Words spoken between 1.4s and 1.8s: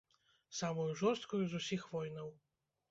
з